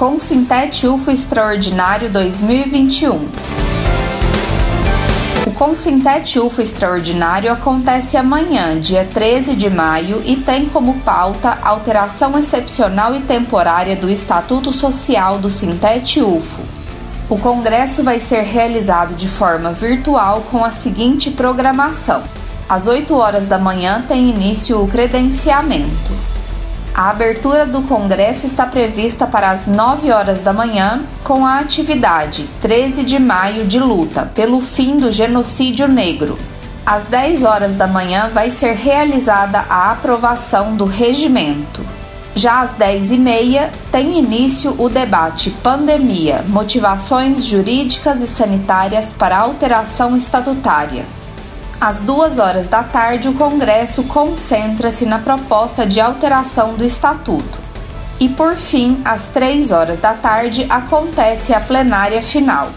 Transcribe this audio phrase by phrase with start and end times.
[0.00, 3.28] com Sintete UFO Extraordinário 2021.
[5.46, 12.38] O Consintete UFO Extraordinário acontece amanhã, dia 13 de maio, e tem como pauta alteração
[12.38, 16.62] excepcional e temporária do Estatuto Social do Sintete UFO.
[17.28, 22.22] O congresso vai ser realizado de forma virtual com a seguinte programação:
[22.66, 26.39] às 8 horas da manhã tem início o credenciamento.
[26.94, 32.48] A abertura do Congresso está prevista para as 9 horas da manhã, com a atividade
[32.60, 36.36] 13 de maio de luta pelo fim do genocídio negro.
[36.84, 41.84] Às 10 horas da manhã vai ser realizada a aprovação do regimento.
[42.34, 49.38] Já às 10 e meia tem início o debate Pandemia, motivações jurídicas e sanitárias para
[49.38, 51.04] alteração estatutária.
[51.80, 57.58] Às duas horas da tarde, o Congresso concentra-se na proposta de alteração do Estatuto.
[58.20, 62.68] E por fim, às três horas da tarde, acontece a plenária final.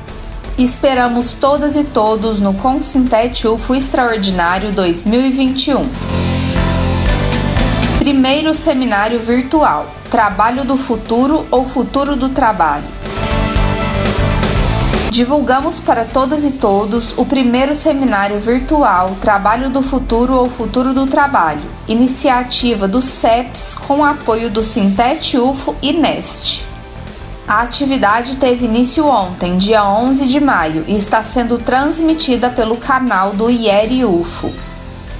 [0.57, 5.83] Esperamos todas e todos no Consintete UFO Extraordinário 2021.
[7.99, 12.85] Primeiro Seminário Virtual Trabalho do Futuro ou Futuro do Trabalho
[15.11, 21.05] divulgamos para todas e todos o primeiro seminário virtual Trabalho do Futuro ou Futuro do
[21.05, 26.65] Trabalho, iniciativa do CEPS com apoio do Sintet UFO e NEST.
[27.47, 33.31] A atividade teve início ontem, dia 11 de maio, e está sendo transmitida pelo canal
[33.31, 34.51] do IERI UFO.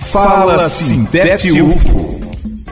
[0.00, 2.07] Fala Sintete UFO